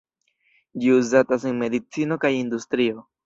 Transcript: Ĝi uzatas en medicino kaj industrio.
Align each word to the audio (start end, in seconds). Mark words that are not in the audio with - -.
Ĝi 0.83 0.93
uzatas 0.93 1.45
en 1.51 1.61
medicino 1.65 2.19
kaj 2.25 2.35
industrio. 2.39 3.07